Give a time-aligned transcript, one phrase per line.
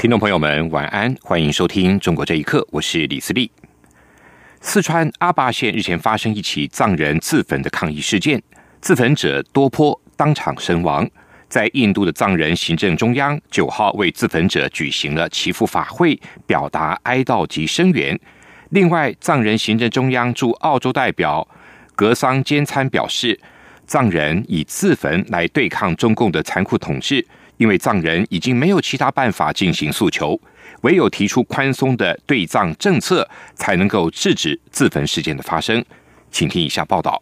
[0.00, 3.52] 听众朋友们，晚安，欢迎收听《中国这一刻》，我是李思利。
[4.62, 8.42] 四川阿坝县日前发生一起藏人自焚的抗议事件，
[8.80, 11.06] 自焚者多坡当场身亡。
[11.50, 18.18] 在印度的藏人行政中央九号为自焚者举行了祈福法会，表达哀悼及声援。
[18.70, 21.46] 另外，藏人行政中央驻澳洲代表
[21.94, 23.38] 格桑坚参表示，
[23.90, 27.26] 藏人以自焚来对抗中共的残酷统治。
[27.56, 30.40] 因为藏人已经没有其他办法进行诉求，
[30.82, 35.84] 唯有提出宽松的对藏政策，才能够制止自焚事件的发生。
[36.30, 37.20] 请听以下报道：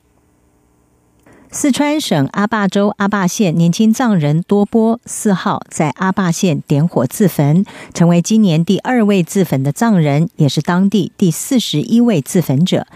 [1.50, 12.86] 四川省阿坝州阿坝县年轻藏人多波四号在阿坝县点火自焚，成为今年第二位自焚的藏人，也是当地第四十一位自焚者。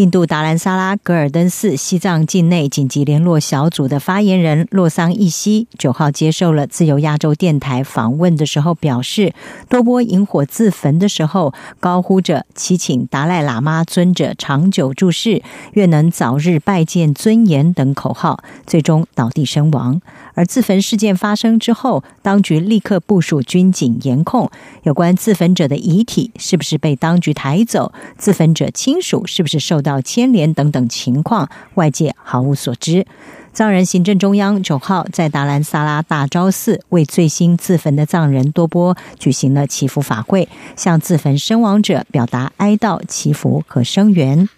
[0.00, 9.34] 印度达兰萨拉格尔登寺西藏境内紧急联络小组的发言人洛桑义西九号接受了自由亚洲电台访问的时候表示，
[9.68, 15.42] 多波引火自焚的时候，高呼着祈请达赖喇嘛尊者长久住世，
[15.74, 20.00] 愿能早日拜见尊严等口号，最终倒地身亡。
[20.32, 24.50] 而自焚事件发生之后，当局立刻部署军警严控，
[24.84, 33.04] 有关自焚者的遗体是不是被当局抬走，自焚者亲属是不是受到到牵连等等情况，外界毫无所知。
[33.52, 44.48] 藏人行政中央九号在达兰萨拉大昭寺为最新自焚的藏人多波举行了祈福法会，向自焚身亡者表达哀悼、祈福和声援。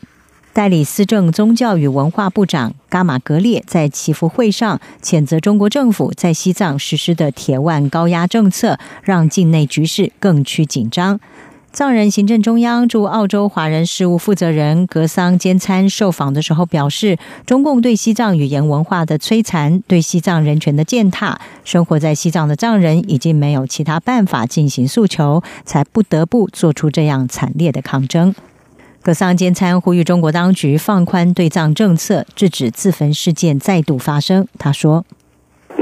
[0.52, 11.18] 代理司政宗教与文化部长伽马格列在祈福会上谴责中国政府在西藏实施的铁腕高压政策，让境内局势更趋紧张。
[11.72, 17.16] 藏人行政中央驻澳洲华人事务负责人格桑坚参受访的时候表示，
[17.46, 28.34] 中共对西藏语言文化的摧残，对西藏人权的践踏，生活在西藏的藏人已经没有其他办法进行诉求，才不得不做出这样惨烈的抗争。
[29.00, 34.46] 格桑坚参呼吁中国当局放宽对藏政策，制止自焚事件再度发生。
[34.58, 35.06] 他说：“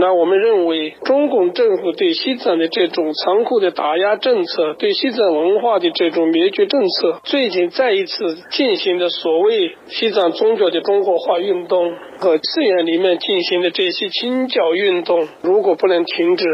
[0.00, 16.44] 那我们认为，中共政府对西藏的这种残酷的打压政策，对西藏文化的这种灭绝政策，最近再一次进行的所谓西藏宗教的中国化运动和寺院里面进行的这些清教运动，如果不能停止。”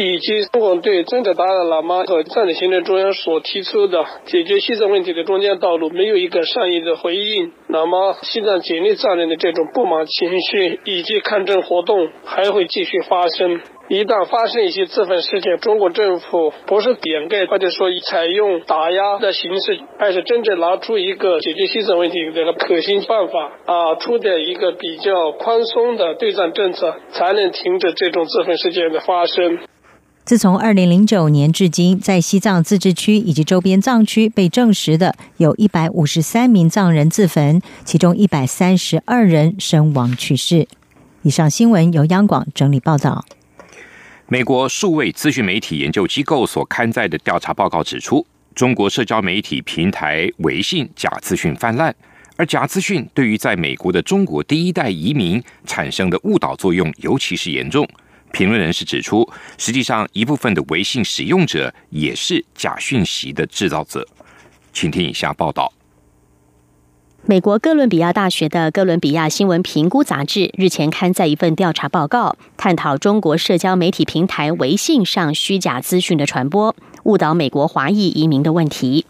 [0.00, 13.60] 以及中共对尊者达赖喇嘛和藏人行政中央所提出的解决西藏问题的中间道路没有一个善意的回应，那么西藏境内藏人的这种不满情绪以及抗争活动还会继续发生。
[13.88, 29.58] 一旦发生一些自焚事件，中国政府不是掩盖或者说采用打压的形式，而是真正拿出一个解决西藏问题的可行办法啊，出的一个比较宽松的对藏政策，才能停止这种自焚事件的发生。
[30.28, 40.68] 自从二零零九年至今，在西藏自治区以及周边藏区被证实的有一百五十三名藏人自焚，其中一百三十二人身亡去世。
[41.22, 43.24] 以上新闻由央广整理报道。
[44.26, 51.94] 美国数位资讯媒体研究机构所刊载的调查报告指出，中国社交媒体平台微信假资讯泛滥，
[52.36, 57.88] 而假资讯对于在美国的中国第一代移民产生的误导作用尤其是严重。
[58.32, 64.06] 评论人士指出，实际上一部分的微信使用者也是假讯息的制造者。
[64.72, 65.72] 请听以下报道：
[67.24, 79.06] 美国哥伦比亚大学的哥伦比亚新闻评估杂志日前刊载一份调查报告，探讨中国社交媒体平台微信上虚假资讯的传播，误导美国华裔移民的问题。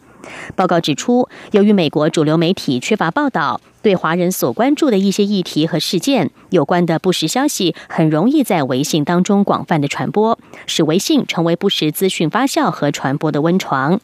[0.57, 3.61] 报告指出，由于美国主流媒体缺乏报道。
[3.83, 14.01] 对华人所关注的一些议题和事件有关的不实消息，很容易在微信当中广泛的传播，使微信成为不实资讯发酵和传播的温床。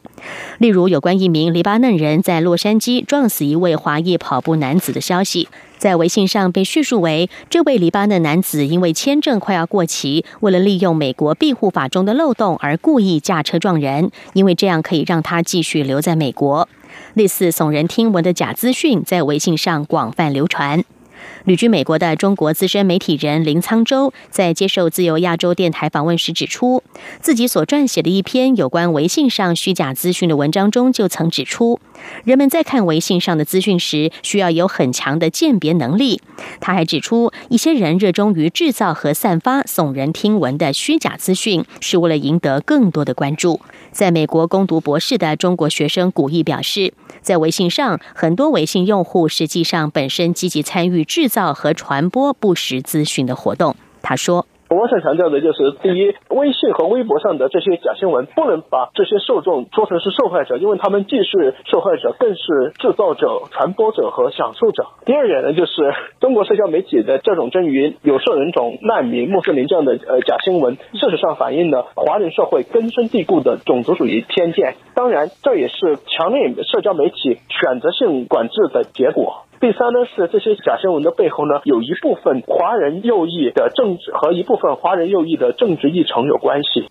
[0.59, 16.67] 例如，有关一名黎巴嫩人在洛杉矶撞死一位华裔跑步男子的消息，在微信上被叙述为这位黎巴嫩男子因为签证快要过期，为了利用美国庇护法中的漏洞而故意驾车撞人，因为这样可以让他继续留在美国。
[17.15, 20.83] 类似耸人听闻的假资讯在微信上广泛流传。
[21.45, 26.83] 旅居美国的中国资深媒体人林沧州在接受自由亚洲电台访问时指出，
[27.21, 31.79] 自己所撰写的一篇有关微信上虚假资讯的文章中，就曾指出，
[32.23, 36.21] 人们在看微信上的资讯时，需要有很强的鉴别能力。
[36.59, 43.61] 他还指出，一些人热衷于制造和散发耸人听闻的虚假资讯，是为了赢得更多的关注。
[43.91, 53.73] 在美国攻读博士的中国学生古毅表示，在微信上，很多微信用户实际上本身积极参与制造和传播不实资讯的活动。
[54.01, 54.45] 他说。
[54.67, 64.87] 我想强调的就是，第一，微信和微博上的这些假新闻，不能把这些受众说成是受害者，因为他们既是受害者，更是制造者、传播者和享受者。
[65.05, 74.75] 第二点呢，就是中国社交媒体的这种真云、有色人种、难民、穆斯林这样的呃假新闻，事实上反映了华人社会根深蒂固的种族主义偏见。
[74.95, 79.43] 当然，这也是强烈社交媒体选择性管制的结果。
[79.65, 86.87] 第三呢，是这些假新闻的背后呢，有一部分华人右翼的政治和一部分华人右翼的政治议程有关系。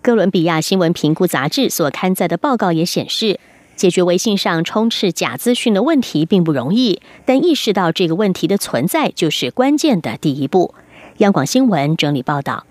[0.00, 3.38] 哥伦比亚新闻评估杂志所刊载的报告也显示，
[3.74, 10.74] 解决微信上充斥假资讯的问题并不容易，但意识到这个问题的存在就是关键的第一步。
[11.18, 12.64] 央广新闻整理报道：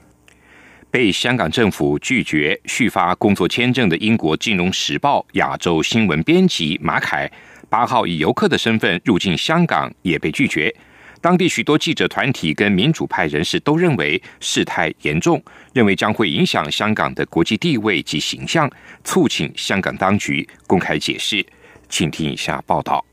[0.89, 7.31] 被香港政府拒绝续发工作签证的英国《金融时报》亚洲新闻编辑马凯。
[7.69, 10.73] 八号以游客的身份入境香港也被拒绝，
[11.21, 15.41] 当地许多记者团体跟民主派人士都认为事态严重，
[15.73, 18.69] 认为将会影响香港的国际地位及形象，
[19.03, 21.45] 促请香港当局公开解释。
[21.89, 23.03] 请听以下报道。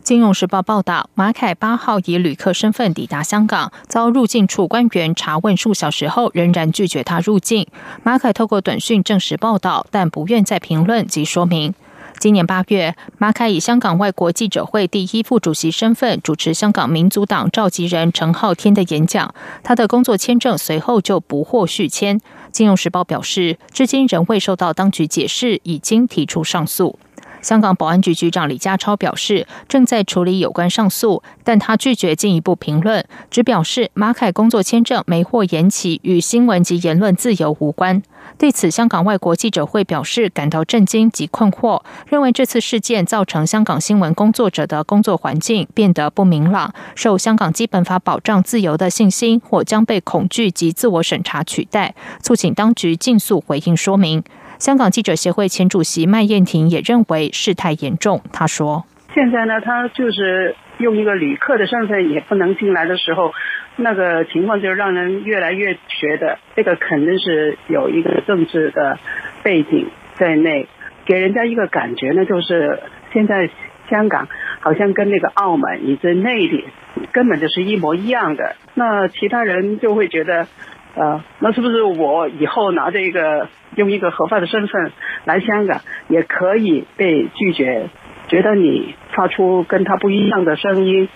[0.06, 7.66] 《金融时报》报道，马凯八号以旅客身份抵达香港，遭入境处官员查问数小时后，仍然拒绝他入境。
[8.02, 11.72] 马凯透过短讯证实报道，但不愿再评论及说明。
[12.18, 22.20] 今年八月，马凯以香港外国记者会第一副主席身份主持香港民族党召集人陈浩天的演讲，他的工作签证随后就不获续签。
[22.50, 26.98] 金融时报表示，至今仍未受到当局解释，已经提出上诉。
[27.44, 38.02] 香港保安局局长李家超表示，正在处理有关上诉，但他拒绝进一步评论，只表示马凯工作签证没获延期，与新闻及言论自由无关。
[38.38, 54.24] 对此，香港外国记者会表示感到震惊及困惑，认为这次事件造成香港新闻工作者的工作环境变得不明朗，受香港基本法保障自由的信心或将被恐惧及自我审查取代，促请当局尽速回应说明。
[54.64, 58.22] 香港记者协会前主席麦燕婷也认为事态严重。
[58.32, 63.34] 他说：“现在呢，他就是用一个旅客的身份也不能进来的时候，
[63.76, 68.98] 那个情况就让人越来越觉得这个肯定是有一个政治的
[69.42, 70.66] 背景在内，
[71.04, 72.80] 给人家一个感觉呢，就是
[73.12, 73.50] 现在
[73.90, 74.28] 香港
[74.60, 76.64] 好像跟那个澳门以及内地
[77.12, 78.56] 根本就是一模一样的。
[78.72, 80.48] 那其他人就会觉得。”
[80.94, 84.92] 呃，那是不是我以后拿着一个用一个合法的身份
[85.24, 87.90] 来香港，也可以被拒绝？
[88.28, 91.08] 觉得你发出跟他不一样的声音，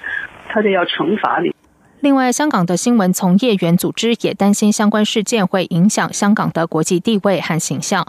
[0.48, 1.54] 他就要惩罚你。
[2.00, 8.06] 另外，香港的新闻从业员组织也担心相关事件会影响香港的国际地位和形象。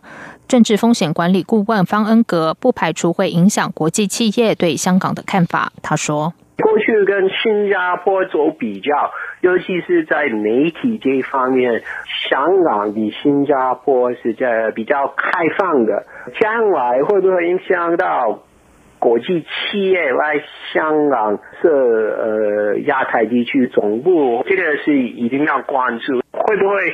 [0.48, 5.72] 政治风险管理顾问方恩格不排除会影响国际企业对香港的看法。
[5.82, 6.34] 他说。
[6.62, 9.12] 过去跟新加坡做比较，
[9.42, 11.82] 尤其是在媒体这一方面，
[12.30, 16.06] 香港比新加坡是在比较开放的。
[16.40, 18.40] 将来会不会影响到
[19.00, 20.42] 国际企业来
[20.74, 24.44] 香港设呃亚太地区总部？
[24.48, 26.22] 这个是一定要关注。
[26.32, 26.94] 会不会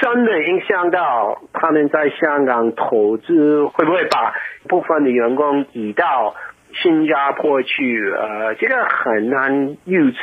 [0.00, 3.66] 真的影响到他们在香港投资？
[3.66, 4.32] 会不会把
[4.68, 6.34] 部分的员工移到？
[6.82, 10.18] 新加坡去，呃，这个很难预测。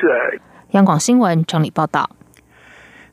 [0.71, 2.09] 央广新闻整理报道。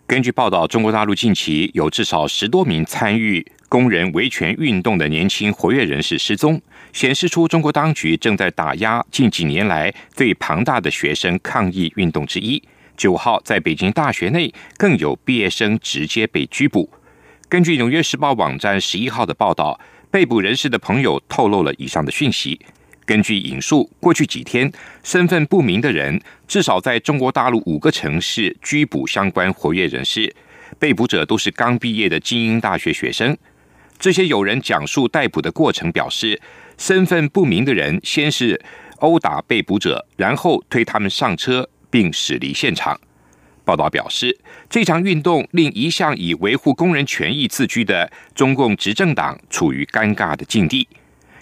[0.06, 6.60] 根据报道，中国大陆近期有至少十多名参与工人维权运动的年轻活跃人士失踪，
[6.92, 12.62] 显示出中国当局正在打压近几年来最庞大的学生抗议运动之一。
[12.96, 16.90] 九号在北京大学内，更有毕业生直接被拘捕。
[17.48, 19.80] 根据《纽约时报》网站十一号的报道，
[20.10, 22.60] 被捕人士的朋友透露了以上的讯息。
[23.10, 24.70] 根据引述，过去几天，
[25.02, 30.32] 身份不明的人至少在中国大陆五个城市拘捕相关活跃人士，
[30.78, 33.36] 被捕者都是刚毕业的精英大学学生。
[33.98, 36.40] 这些有人讲述逮捕的过程，表示
[36.78, 38.62] 身份不明的人先是
[38.98, 42.96] 殴打被捕者，然后推他们上车并驶离现场。
[43.64, 44.38] 报道表示，
[44.68, 50.86] 这场运动令一向以维护工人权益自居的中共执政党处于尴尬的境地。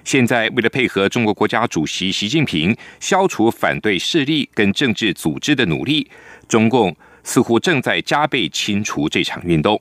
[0.08, 6.10] 现在为了配合中国国家主席习近平消除反对势力跟政治组织的努力，
[6.48, 9.78] 中共似乎正在加倍清除这场运动。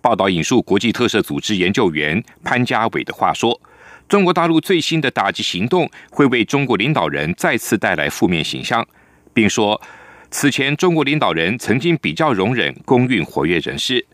[0.00, 3.60] 报道引述国际特色组织研究员潘家伟的话说
[4.08, 8.86] ：“中国大陆最新的打击行动会为中国领导人再次带来负面形象，
[9.34, 9.82] 并说
[10.30, 14.06] 此前中国领导人曾经比较容忍公运活跃人士。”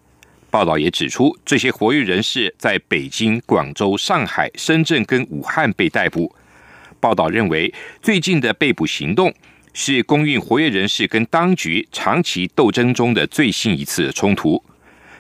[0.53, 6.31] 报道也指出，这些活跃人士在北京、广州、上海、深圳跟武汉被逮捕。
[7.01, 9.33] 报道认为，最近的被捕行动
[9.73, 14.63] 是公运活跃人士跟当局长期斗争中的最新一次冲突。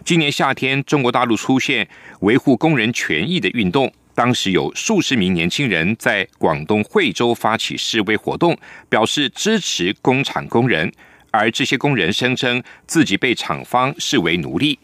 [0.05, 1.89] 今年夏天，中国大陆出现
[2.21, 8.55] 维护工人权益的运动，当时有数十名年轻人在广东惠州发起示威活动，
[8.91, 10.93] 表示支持工厂工人，
[11.31, 14.79] 而这些工人声称自己被厂方视为奴隶。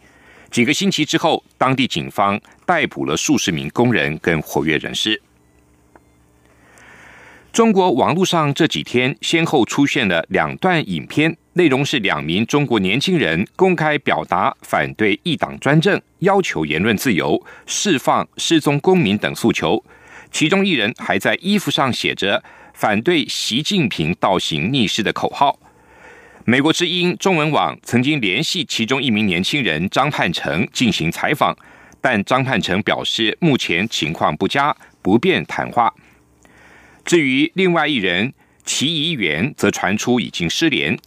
[0.50, 5.21] 几个星期之后，当地警方逮捕了数十名工人跟活跃人士。
[7.52, 19.83] 中国网络上这几天先后出现了两段影片，内容是两名中国年轻人公开表达反对一党专政、要求言论自由、释放失踪公民等诉求。
[20.31, 22.43] 其中一人还在衣服上写着
[22.75, 25.59] “反对习近平倒行逆施”的口号。
[26.50, 31.55] 美国之音中文网曾经联系其中一名年轻人张盼成进行采访，
[32.00, 35.93] 但张盼成表示目前情况不佳，不便谈话。
[37.05, 38.33] 至于另外一人
[38.64, 40.99] 齐怡元，则传出已经失联。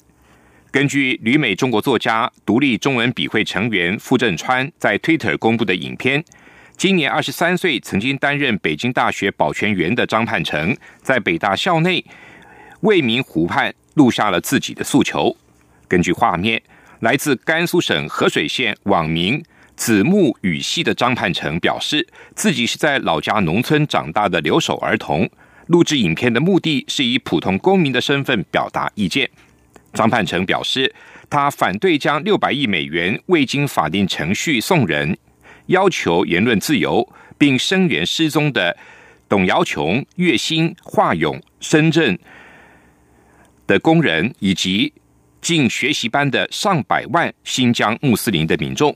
[0.70, 6.24] 根据旅美中国作家、独立中文笔会成员傅振川在 Twitter 公布的影片，
[6.78, 12.06] 今年二十三岁、曾经担任北京大学保全员的张盼成，在北大校内
[12.82, 15.36] 未名湖畔录下了自己的诉求。
[15.88, 16.62] 根据画面，
[17.00, 19.44] 来自甘肃省合水县网民
[19.76, 25.30] 子木雨溪的张盼成表示，自己是在老家农村长大的留守儿童。
[25.68, 29.30] 录制影片的目的是以普通公民的身份表达意见。
[29.94, 30.94] 张盼成表示，
[31.30, 35.18] 他反对将六百亿美元未经法定程序送人，
[35.68, 37.08] 要求言论自由，
[37.38, 38.76] 并声援失踪的
[39.30, 42.18] 董瑶琼、岳兴、华勇、深圳
[43.72, 44.92] 的工人，以及
[45.42, 48.94] 进学习班的上百万新疆穆斯林的民众。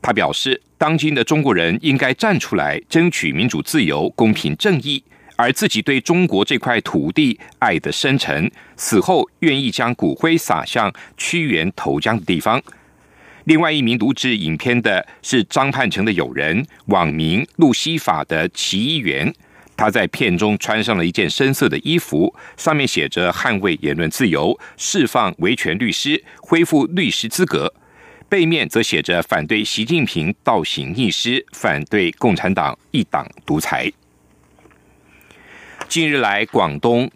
[0.00, 5.04] 他表示，当今的中国人应该站出来，争取民主、自由、公平、正义。
[5.36, 12.60] 而自己对中国这块土地爱的深沉，死后愿意将骨灰撒向屈原投江的地方。
[13.44, 19.32] 另外一名录制影片的是张盼成的友人，网名路西法的齐一元。
[19.78, 27.72] 他在片中穿上了一件深色的衣服，上面写着“捍卫言论自由，释放维权律师，恢复律师资格”，
[28.28, 33.90] 背面则写着“反对习近平倒行逆施，反对共产党一党独裁”。
[35.88, 37.08] 近日来，广东、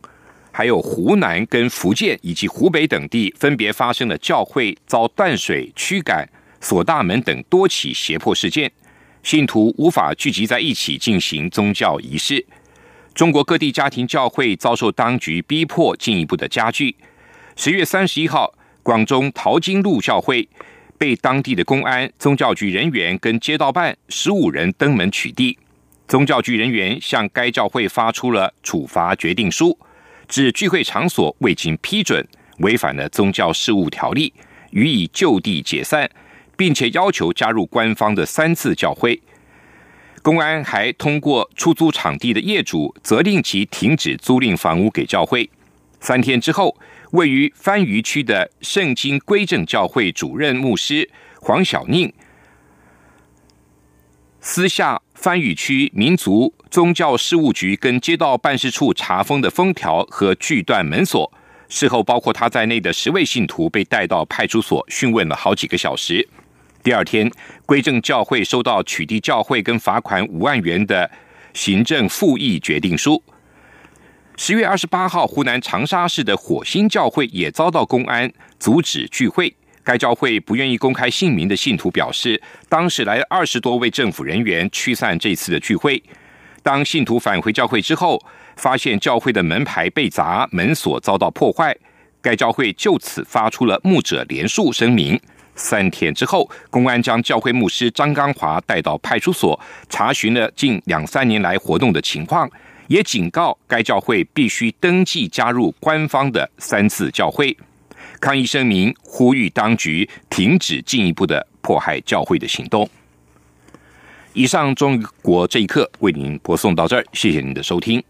[0.52, 6.28] 还有湖南、跟福建以及湖北等地，分别发生了教会遭断水、驱赶、
[6.61, 8.71] 锁大门等多起胁迫事件，
[9.22, 12.44] 信徒无法聚集在一起进行宗教仪式。
[13.14, 16.96] 中国各地家庭教会遭受当局逼迫，进一步的加剧。
[17.54, 18.52] 十月三十一号，
[18.82, 20.48] 广州淘金路教会
[20.98, 25.56] 被当地的公安、宗教局人员跟街道办十五人登门取缔。
[26.08, 29.78] 宗教局人员向该教会发出了处罚决定书，
[30.26, 32.26] 指聚会场所未经批准，
[32.58, 34.32] 违反了宗教事务条例，
[34.72, 36.10] 予以就地解散，
[36.56, 39.21] 并且要求加入官方的三次教会。
[40.23, 45.50] 公安还通过出租场地的业主，责令其停止租赁房屋给教会。
[46.00, 46.76] 三天之后，
[47.11, 52.12] 位于番禺区的圣经归正教会主任牧师黄小宁。
[54.40, 61.32] 私下番禺区民族宗教事务局跟街道办事处查封的封条和锯断门锁，
[61.68, 66.28] 事后包括他在内的十位信徒被带到派出所讯问了好几个小时。
[66.82, 67.30] 第二天，
[67.64, 71.08] 归正教会收到取缔教会跟罚款五万元的
[71.54, 73.22] 行政复议决定书。
[74.36, 79.54] 十月二十八号，湖南长沙市的火星教会也遭到公安阻止聚会。
[79.84, 86.02] 该教会不愿意公开姓名的信徒表示，当时来二十多位政府人员驱散这次的聚会。
[86.64, 88.20] 当信徒返回教会之后，
[88.56, 91.76] 发现教会的门牌被砸，门锁遭到破坏。
[92.20, 95.20] 该教会就此发出了牧者联署声明。
[95.62, 102.50] 三天之后，公安将教会牧师张刚华带到派出所，查询了近两三年来活动的情况，
[102.88, 107.57] 也警告该教会必须登记加入官方的三次教会。
[108.21, 112.88] 抗议声明呼吁当局停止进一步的迫害教会的行动。
[114.33, 118.02] 以上中国这一刻为您播送到这儿，谢谢您的收听。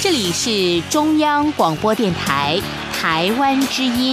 [0.00, 2.60] 这里是中央广播电台
[2.92, 4.10] 台湾之音。